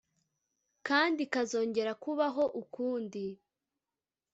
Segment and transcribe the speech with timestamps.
[0.87, 3.23] kandi ikazongera kubaho ukundi